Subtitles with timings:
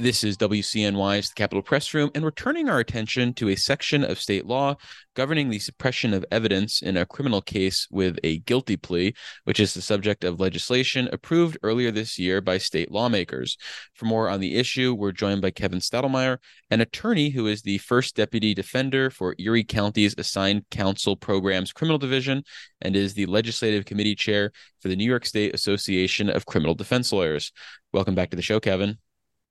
[0.00, 4.04] This is WCNY's The Capitol Press Room, and we're turning our attention to a section
[4.04, 4.76] of state law
[5.16, 9.74] governing the suppression of evidence in a criminal case with a guilty plea, which is
[9.74, 13.56] the subject of legislation approved earlier this year by state lawmakers.
[13.94, 16.38] For more on the issue, we're joined by Kevin Stadelmaier,
[16.70, 21.98] an attorney who is the first deputy defender for Erie County's Assigned Counsel Programs Criminal
[21.98, 22.44] Division
[22.80, 27.12] and is the legislative committee chair for the New York State Association of Criminal Defense
[27.12, 27.50] Lawyers.
[27.92, 28.98] Welcome back to the show, Kevin.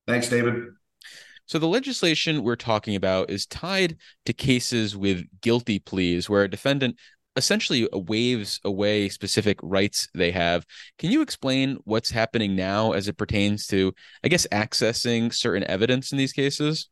[0.08, 0.64] Thanks, David.
[1.44, 6.50] So, the legislation we're talking about is tied to cases with guilty pleas where a
[6.50, 6.96] defendant
[7.36, 10.64] essentially waives away specific rights they have.
[10.98, 13.94] Can you explain what's happening now as it pertains to,
[14.24, 16.88] I guess, accessing certain evidence in these cases?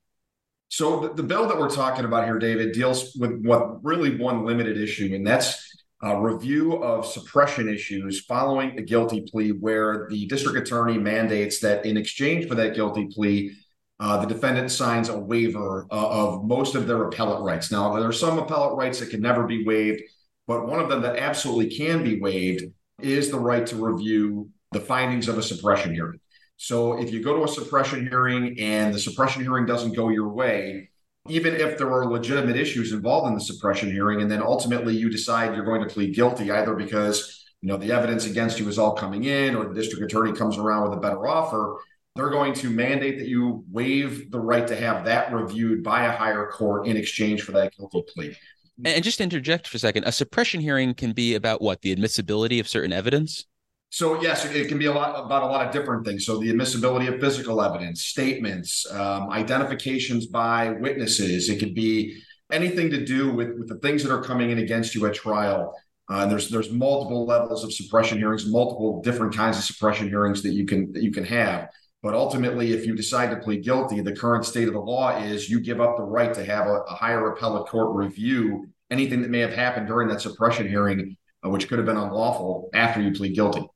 [0.68, 4.44] So, the, the bill that we're talking about here, David, deals with what really one
[4.44, 10.26] limited issue, and that's a review of suppression issues following a guilty plea where the
[10.26, 13.52] district attorney mandates that in exchange for that guilty plea,
[13.98, 17.72] uh, the defendant signs a waiver uh, of most of their appellate rights.
[17.72, 20.02] Now, there are some appellate rights that can never be waived,
[20.46, 22.64] but one of them that absolutely can be waived
[23.00, 26.20] is the right to review the findings of a suppression hearing.
[26.58, 30.28] So, if you go to a suppression hearing and the suppression hearing doesn't go your
[30.28, 30.90] way,
[31.28, 35.10] even if there are legitimate issues involved in the suppression hearing, and then ultimately you
[35.10, 38.78] decide you're going to plead guilty, either because you know the evidence against you is
[38.78, 41.78] all coming in, or the district attorney comes around with a better offer,
[42.14, 46.16] they're going to mandate that you waive the right to have that reviewed by a
[46.16, 48.36] higher court in exchange for that guilty plea.
[48.84, 52.60] And just interject for a second, a suppression hearing can be about what the admissibility
[52.60, 53.46] of certain evidence.
[53.90, 56.26] So yes, it can be a lot about a lot of different things.
[56.26, 61.48] So the admissibility of physical evidence, statements, um, identifications by witnesses.
[61.48, 62.20] It could be
[62.52, 65.72] anything to do with with the things that are coming in against you at trial.
[66.10, 70.42] Uh, and there's there's multiple levels of suppression hearings, multiple different kinds of suppression hearings
[70.42, 71.68] that you can that you can have.
[72.02, 75.48] But ultimately, if you decide to plead guilty, the current state of the law is
[75.48, 79.30] you give up the right to have a, a higher appellate court review anything that
[79.30, 83.12] may have happened during that suppression hearing, uh, which could have been unlawful after you
[83.12, 83.66] plead guilty.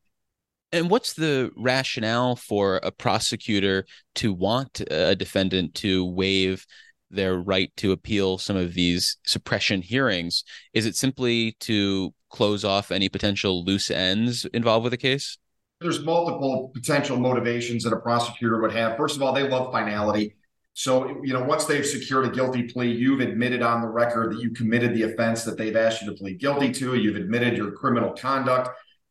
[0.72, 3.86] And what's the rationale for a prosecutor
[4.16, 6.64] to want a defendant to waive
[7.10, 10.44] their right to appeal some of these suppression hearings?
[10.72, 15.38] Is it simply to close off any potential loose ends involved with the case?
[15.80, 18.96] There's multiple potential motivations that a prosecutor would have.
[18.96, 20.36] First of all, they love finality.
[20.74, 24.40] So, you know, once they've secured a guilty plea, you've admitted on the record that
[24.40, 26.94] you committed the offense that they've asked you to plead guilty to.
[26.94, 28.70] You've admitted your criminal conduct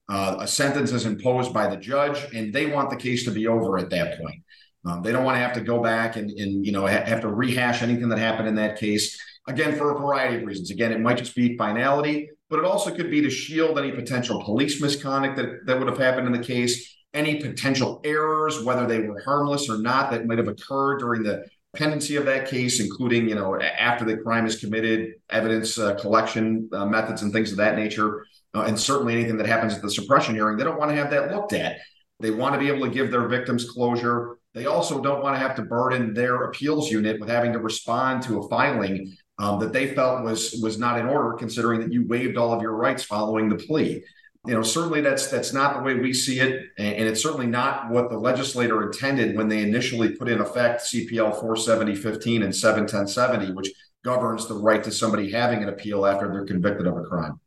[0.09, 3.47] uh, a sentence is imposed by the judge, and they want the case to be
[3.47, 4.43] over at that point.
[4.85, 7.21] Um, they don't want to have to go back and, and you know ha- have
[7.21, 9.19] to rehash anything that happened in that case.
[9.47, 10.71] Again, for a variety of reasons.
[10.71, 14.43] Again, it might just be finality, but it also could be to shield any potential
[14.43, 18.99] police misconduct that, that would have happened in the case, any potential errors, whether they
[18.99, 23.29] were harmless or not, that might have occurred during the pendency of that case, including
[23.29, 27.57] you know after the crime is committed, evidence uh, collection uh, methods and things of
[27.57, 30.91] that nature uh, and certainly anything that happens at the suppression hearing, they don't want
[30.91, 31.77] to have that looked at.
[32.19, 34.37] They want to be able to give their victims closure.
[34.53, 38.23] They also don't want to have to burden their appeals unit with having to respond
[38.23, 42.05] to a filing um, that they felt was was not in order, considering that you
[42.07, 44.03] waived all of your rights following the plea.
[44.45, 47.47] You know, certainly that's that's not the way we see it, and, and it's certainly
[47.47, 53.53] not what the legislator intended when they initially put in effect CPL 47015 and 71070,
[53.53, 53.71] which
[54.03, 57.39] governs the right to somebody having an appeal after they're convicted of a crime.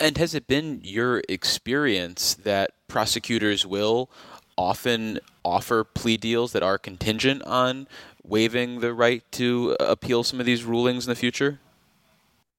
[0.00, 4.10] And has it been your experience that prosecutors will
[4.58, 7.86] often offer plea deals that are contingent on
[8.22, 11.60] waiving the right to uh, appeal some of these rulings in the future?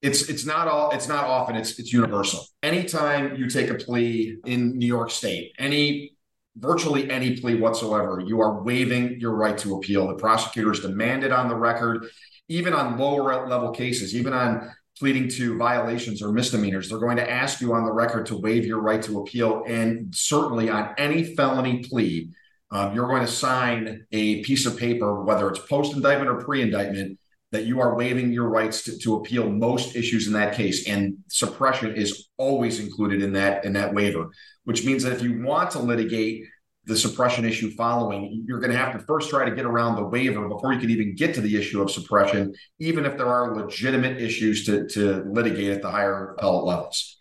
[0.01, 2.45] It's it's not all it's not often it's it's universal.
[2.61, 6.17] Anytime you take a plea in New York State, any
[6.57, 10.07] virtually any plea whatsoever, you are waiving your right to appeal.
[10.07, 12.07] The prosecutors demand it on the record,
[12.49, 17.29] even on lower level cases, even on pleading to violations or misdemeanors, they're going to
[17.29, 19.63] ask you on the record to waive your right to appeal.
[19.67, 22.29] And certainly on any felony plea,
[22.71, 26.61] um, you're going to sign a piece of paper, whether it's post indictment or pre
[26.61, 27.19] indictment,
[27.51, 30.87] that you are waiving your rights to, to appeal most issues in that case.
[30.87, 34.29] And suppression is always included in that in that waiver,
[34.63, 36.45] which means that if you want to litigate
[36.85, 40.03] the suppression issue following, you're going to have to first try to get around the
[40.03, 43.55] waiver before you can even get to the issue of suppression, even if there are
[43.55, 47.17] legitimate issues to, to litigate at the higher appellate levels.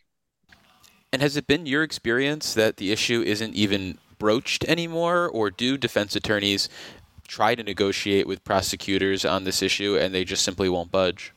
[1.12, 5.76] And has it been your experience that the issue isn't even broached anymore, or do
[5.76, 6.68] defense attorneys
[7.28, 11.32] try to negotiate with prosecutors on this issue and they just simply won't budge?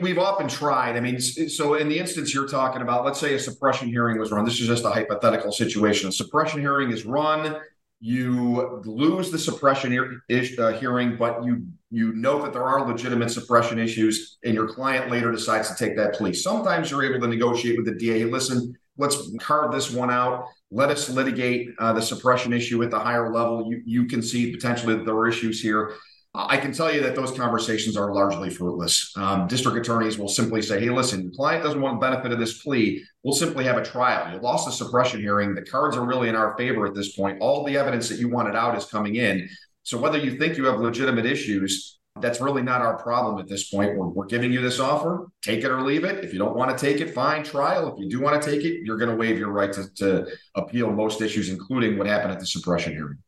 [0.00, 0.96] We've often tried.
[0.96, 4.32] I mean, so in the instance you're talking about, let's say a suppression hearing was
[4.32, 4.44] run.
[4.44, 6.08] This is just a hypothetical situation.
[6.08, 7.56] A suppression hearing is run.
[8.00, 10.20] you lose the suppression
[10.58, 15.10] uh, hearing, but you you know that there are legitimate suppression issues, and your client
[15.10, 16.32] later decides to take that plea.
[16.32, 18.24] Sometimes you're able to negotiate with the DA.
[18.24, 20.46] Listen, let's carve this one out.
[20.70, 23.70] Let us litigate uh, the suppression issue at the higher level.
[23.70, 25.94] You you can see potentially there are issues here.
[26.32, 29.12] I can tell you that those conversations are largely fruitless.
[29.16, 32.38] Um, district attorneys will simply say, hey, listen, the client doesn't want the benefit of
[32.38, 33.04] this plea.
[33.24, 34.32] We'll simply have a trial.
[34.32, 35.54] You lost the suppression hearing.
[35.56, 37.38] The cards are really in our favor at this point.
[37.40, 39.48] All the evidence that you wanted out is coming in.
[39.82, 43.68] So whether you think you have legitimate issues, that's really not our problem at this
[43.68, 43.96] point.
[43.96, 45.26] We're, we're giving you this offer.
[45.42, 46.24] Take it or leave it.
[46.24, 47.92] If you don't want to take it, fine, trial.
[47.92, 50.26] If you do want to take it, you're going to waive your right to, to
[50.54, 53.18] appeal most issues, including what happened at the suppression hearing.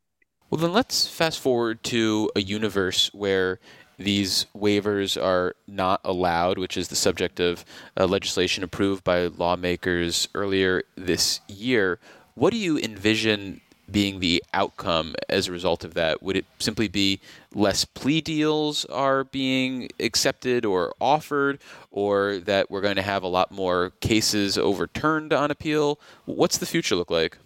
[0.52, 3.58] Well, then let's fast forward to a universe where
[3.96, 7.64] these waivers are not allowed, which is the subject of
[7.99, 11.99] uh, legislation approved by lawmakers earlier this year.
[12.34, 16.22] What do you envision being the outcome as a result of that?
[16.22, 17.19] Would it simply be
[17.54, 21.60] less plea deals are being accepted or offered,
[21.90, 25.99] or that we're going to have a lot more cases overturned on appeal?
[26.26, 27.38] What's the future look like?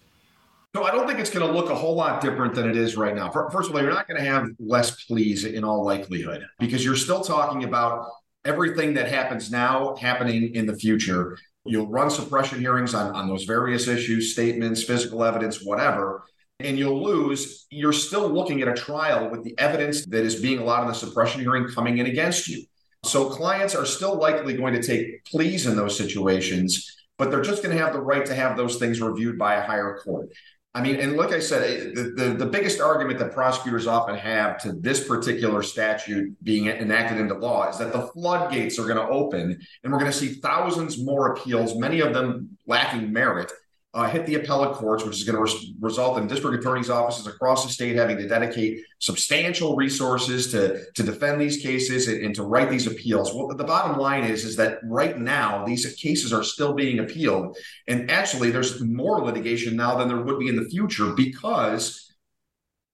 [0.76, 2.98] So I don't think it's going to look a whole lot different than it is
[2.98, 3.30] right now.
[3.30, 6.96] First of all, you're not going to have less pleas in all likelihood because you're
[6.96, 8.10] still talking about
[8.44, 11.38] everything that happens now happening in the future.
[11.64, 16.24] You'll run suppression hearings on, on those various issues, statements, physical evidence, whatever,
[16.60, 17.66] and you'll lose.
[17.70, 20.94] You're still looking at a trial with the evidence that is being allowed in the
[20.94, 22.66] suppression hearing coming in against you.
[23.02, 27.62] So clients are still likely going to take pleas in those situations, but they're just
[27.62, 30.28] going to have the right to have those things reviewed by a higher court.
[30.76, 34.58] I mean, and like I said, the, the, the, biggest argument that prosecutors often have
[34.58, 39.08] to this particular statute being enacted into law is that the floodgates are going to
[39.08, 43.50] open and we're going to see thousands more appeals, many of them lacking merit,
[43.96, 47.26] uh, hit the appellate courts, which is going to res- result in district attorneys' offices
[47.26, 52.34] across the state having to dedicate substantial resources to, to defend these cases and, and,
[52.34, 53.32] to write these appeals.
[53.32, 57.56] Well, the bottom line is, is that right now these cases are still being appealed,
[57.88, 62.05] and actually there's more litigation now than there would be in the future because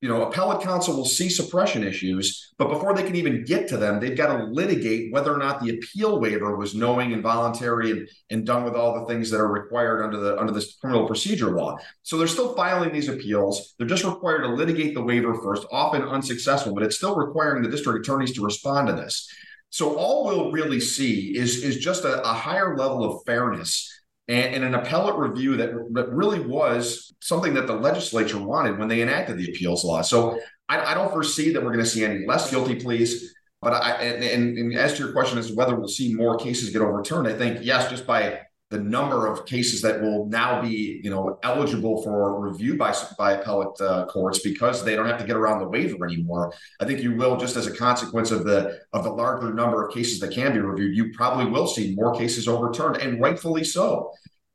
[0.02, 3.76] you know, appellate counsel will see suppression issues, but before they can even get to
[3.76, 7.92] them, they've got to litigate whether or not the appeal waiver was knowing and voluntary
[7.92, 11.06] and, and done with all the things that are required under the under this criminal
[11.06, 11.78] procedure law.
[12.02, 13.74] So they're still filing these appeals.
[13.78, 17.70] They're just required to litigate the waiver first, often unsuccessful, but it's still requiring the
[17.70, 19.30] district attorneys to respond to this.
[19.70, 23.88] So all we'll really see is, is just a, a higher level of fairness
[24.28, 28.88] and, and, an appellate review that, that really was something that the legislature wanted when
[28.88, 30.00] they enacted the appeals law.
[30.00, 30.38] So
[30.68, 33.34] I, I don't foresee that we're going to see any less guilty pleas.
[33.60, 36.36] But I and, and, and as to your question as to whether we'll see more
[36.36, 38.40] cases get overturned, I think yes, just by
[38.72, 43.34] the number of cases that will now be you know eligible for review by by
[43.34, 46.52] appellate uh, courts because they don't have to get around the waiver anymore.
[46.80, 49.94] I think you will just as a consequence of the of the larger number of
[49.94, 54.10] cases that can be reviewed, you probably will see more cases overturned, and rightfully so.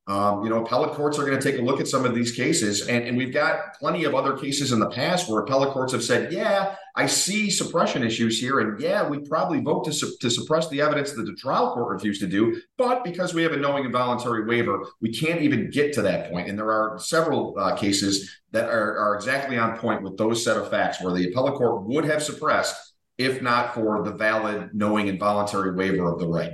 [0.08, 2.32] Um, you know, appellate courts are going to take a look at some of these
[2.32, 5.92] cases, and, and we've got plenty of other cases in the past where appellate courts
[5.92, 10.16] have said, "Yeah, I see suppression issues here, and yeah, we probably vote to, su-
[10.22, 13.52] to suppress the evidence that the trial court refused to do, but because we have
[13.52, 16.98] a knowing and voluntary waiver, we can't even get to that point." And there are
[17.00, 21.14] several uh, cases that are, are exactly on point with those set of facts where
[21.14, 26.12] the appellate court would have suppressed if not for the valid knowing and voluntary waiver
[26.12, 26.54] of the right.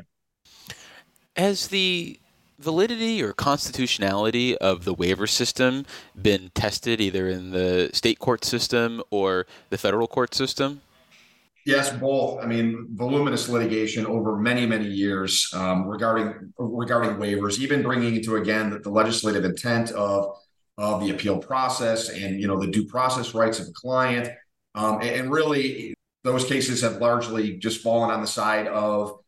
[1.35, 2.19] As the
[2.63, 5.85] validity or constitutionality of the waiver system
[6.19, 10.81] been tested either in the state court system or the federal court system?
[11.65, 12.43] Yes, both.
[12.43, 18.35] I mean, voluminous litigation over many, many years um, regarding regarding waivers, even bringing into
[18.35, 20.37] again the, the legislative intent of
[20.77, 24.29] of the appeal process and you know the due process rights of the client,
[24.75, 25.93] um, and, and really
[26.23, 29.19] those cases have largely just fallen on the side of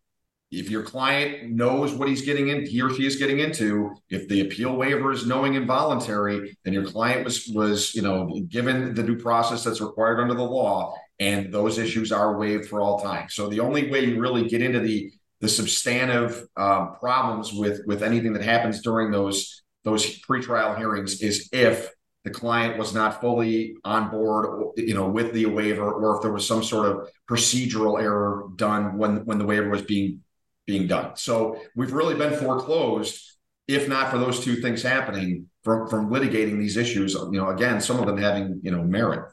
[0.59, 4.27] if your client knows what he's getting in, he or she is getting into, if
[4.27, 8.93] the appeal waiver is knowing and voluntary, then your client was was you know given
[8.93, 12.99] the due process that's required under the law, and those issues are waived for all
[12.99, 13.27] time.
[13.29, 18.01] So the only way you really get into the the substantive um, problems with with
[18.01, 21.89] anything that happens during those those pretrial hearings is if
[22.23, 26.31] the client was not fully on board, you know, with the waiver, or if there
[26.31, 30.21] was some sort of procedural error done when when the waiver was being
[30.65, 31.15] being done.
[31.15, 36.59] So we've really been foreclosed, if not for those two things happening, from from litigating
[36.59, 37.13] these issues.
[37.13, 39.31] You know, again, some of them having you know merit.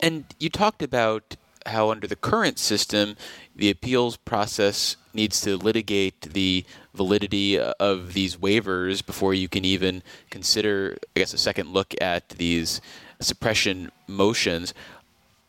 [0.00, 3.16] And you talked about how under the current system,
[3.54, 10.02] the appeals process needs to litigate the validity of these waivers before you can even
[10.30, 12.80] consider, I guess, a second look at these
[13.20, 14.74] suppression motions.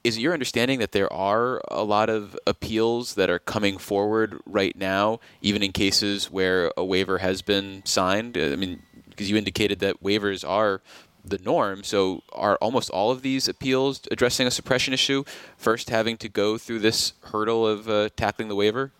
[0.03, 4.41] Is it your understanding that there are a lot of appeals that are coming forward
[4.45, 8.37] right now, even in cases where a waiver has been signed?
[8.37, 10.81] I mean, because you indicated that waivers are
[11.23, 11.85] the norm.
[11.85, 15.23] So, are almost all of these appeals addressing a suppression issue
[15.55, 18.91] first having to go through this hurdle of uh, tackling the waiver?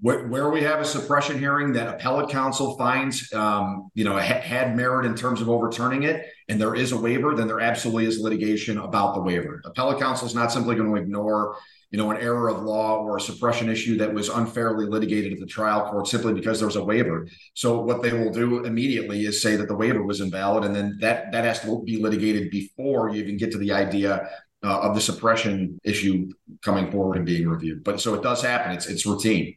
[0.00, 4.40] Where, where, we have a suppression hearing that appellate counsel finds, um, you know, ha-
[4.40, 8.06] had merit in terms of overturning it, and there is a waiver, then there absolutely
[8.06, 9.60] is litigation about the waiver.
[9.64, 11.56] Appellate counsel is not simply going to ignore
[11.90, 15.38] you know, an error of law or a suppression issue that was unfairly litigated at
[15.38, 17.26] the trial court simply because there was a waiver.
[17.54, 20.98] So what they will do immediately is say that the waiver was invalid, and then
[21.00, 24.28] that that has to be litigated before you even get to the idea
[24.62, 26.30] uh, of the suppression issue
[26.62, 27.84] coming forward and being reviewed.
[27.84, 28.72] But so it does happen.
[28.72, 29.56] It's it's routine.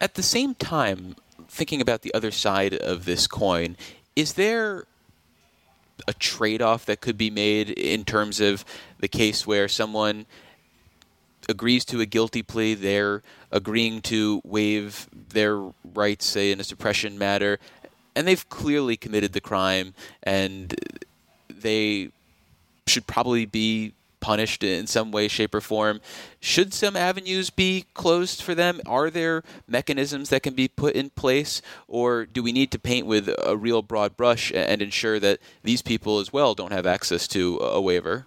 [0.00, 1.16] At the same time,
[1.48, 3.76] thinking about the other side of this coin,
[4.16, 4.86] is there
[6.08, 8.64] a trade-off that could be made in terms of
[8.98, 10.26] the case where someone
[11.48, 15.60] agrees to a guilty plea, they're agreeing to waive their
[15.94, 17.58] rights, say in a suppression matter,
[18.16, 20.74] and they've clearly committed the crime, and
[21.48, 22.10] they
[22.86, 23.92] should probably be
[24.24, 26.00] punished in some way, shape, or form.
[26.40, 28.80] Should some avenues be closed for them?
[28.86, 33.06] Are there mechanisms that can be put in place, or do we need to paint
[33.06, 37.28] with a real broad brush and ensure that these people as well don't have access
[37.28, 38.24] to a waiver?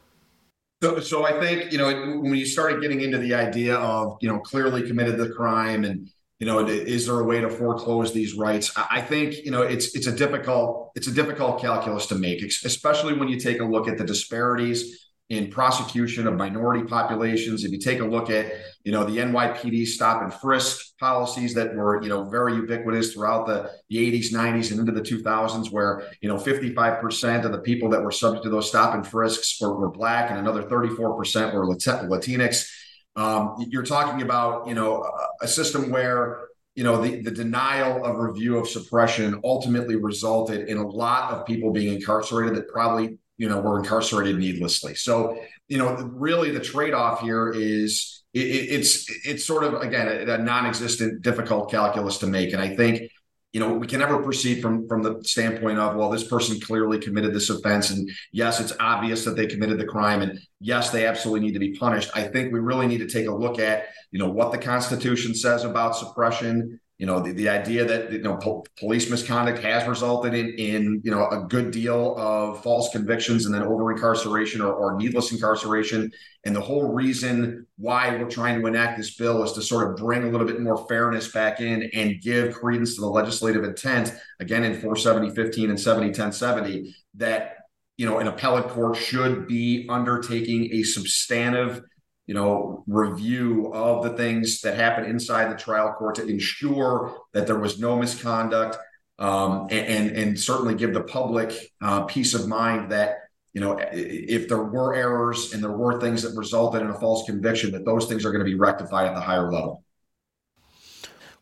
[0.83, 1.87] So, so I think you know
[2.21, 6.11] when you started getting into the idea of you know clearly committed the crime and
[6.37, 8.71] you know is there a way to foreclose these rights?
[8.77, 13.15] I think you know it's it's a difficult it's a difficult calculus to make, especially
[13.15, 17.65] when you take a look at the disparities in prosecution of minority populations.
[17.65, 18.53] If you take a look at,
[18.83, 23.45] you know, the NYPD stop and frisk policies that were, you know, very ubiquitous throughout
[23.45, 27.89] the, the 80s, 90s, and into the 2000s, where, you know, 55% of the people
[27.89, 31.67] that were subject to those stop and frisks were, were black and another 34% were
[31.67, 32.69] Latinx.
[33.17, 35.03] Um, you're talking about, you know,
[35.41, 40.77] a, system where you know the, the denial of review of suppression ultimately resulted in
[40.77, 44.95] a lot of people being incarcerated that probably you know were incarcerated needlessly.
[44.95, 50.07] So you know really the trade off here is it, it's it's sort of again
[50.07, 53.11] a, a non-existent difficult calculus to make, and I think
[53.53, 56.99] you know we can never proceed from from the standpoint of well this person clearly
[56.99, 61.05] committed this offense and yes it's obvious that they committed the crime and yes they
[61.07, 63.87] absolutely need to be punished i think we really need to take a look at
[64.11, 68.21] you know what the constitution says about suppression you know the, the idea that you
[68.23, 72.89] know po- police misconduct has resulted in in you know a good deal of false
[72.89, 76.11] convictions and then over incarceration or, or needless incarceration.
[76.43, 79.97] And the whole reason why we're trying to enact this bill is to sort of
[79.97, 84.13] bring a little bit more fairness back in and give credence to the legislative intent
[84.39, 87.57] again in 47015 and 701070 that
[87.97, 91.83] you know an appellate court should be undertaking a substantive
[92.27, 97.47] you know, review of the things that happened inside the trial court to ensure that
[97.47, 98.77] there was no misconduct,
[99.17, 103.15] um, and, and certainly give the public uh, peace of mind that
[103.53, 107.25] you know if there were errors and there were things that resulted in a false
[107.25, 109.83] conviction, that those things are going to be rectified at the higher level.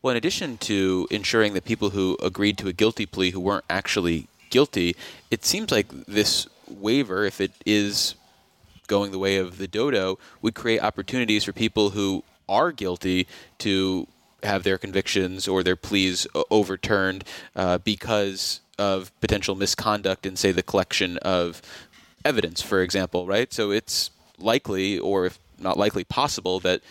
[0.00, 3.64] Well, in addition to ensuring that people who agreed to a guilty plea who weren't
[3.68, 4.94] actually guilty,
[5.32, 8.14] it seems like this waiver, if it is
[8.86, 13.26] going the way of the dodo would create opportunities for people who are guilty
[13.58, 14.06] to
[14.42, 17.24] have their convictions or their pleas overturned
[17.54, 21.62] uh, because of potential misconduct in, say, the collection of
[22.24, 23.52] evidence, for example, right?
[23.52, 26.82] So it's likely, or if not likely, possible that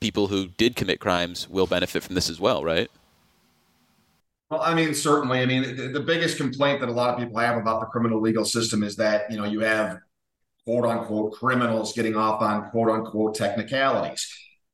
[0.00, 2.90] people who did commit crimes will benefit from this as well, right?
[4.50, 5.40] Well, I mean, certainly.
[5.40, 8.20] I mean, the, the biggest complaint that a lot of people have about the criminal
[8.20, 9.98] legal system is that, you know, you have
[10.66, 14.26] quote unquote criminals getting off on quote unquote technicalities.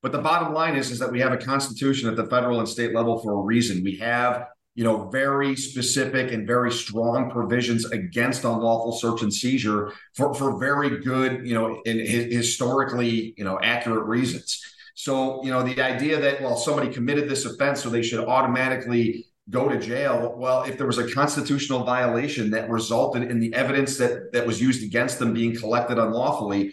[0.03, 2.69] But the bottom line is, is that we have a constitution at the federal and
[2.69, 3.85] state level for a reason.
[3.85, 9.93] We have, you know, very specific and very strong provisions against unlawful search and seizure
[10.15, 14.63] for, for very good, you know, and historically, you know, accurate reasons.
[14.95, 19.27] So, you know, the idea that, well, somebody committed this offense, so they should automatically
[19.51, 20.35] go to jail.
[20.37, 24.61] Well, if there was a constitutional violation that resulted in the evidence that that was
[24.61, 26.73] used against them being collected unlawfully,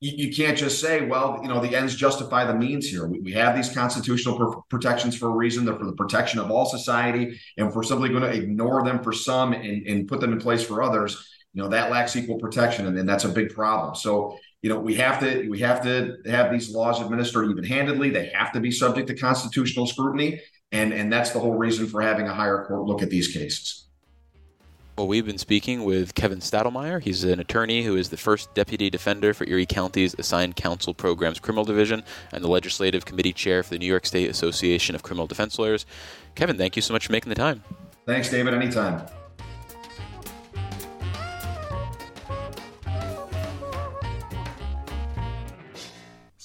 [0.00, 3.06] you, you can't just say, well, you know, the ends justify the means here.
[3.06, 5.64] We, we have these constitutional pr- protections for a reason.
[5.64, 9.02] They're for the protection of all society, and if we're simply going to ignore them
[9.02, 12.38] for some and, and put them in place for others, you know, that lacks equal
[12.38, 13.94] protection, and, and that's a big problem.
[13.94, 18.10] So you know we have to we have to have these laws administered even handedly
[18.10, 20.40] they have to be subject to constitutional scrutiny
[20.72, 23.86] and and that's the whole reason for having a higher court look at these cases.
[24.98, 27.02] Well, we've been speaking with Kevin Stadelmaier.
[27.02, 31.40] He's an attorney who is the first deputy defender for Erie County's Assigned Counsel Programs
[31.40, 35.26] Criminal Division and the legislative committee chair for the New York State Association of Criminal
[35.26, 35.86] Defense Lawyers.
[36.34, 37.64] Kevin, thank you so much for making the time.
[38.04, 38.52] Thanks, David.
[38.52, 39.06] Anytime.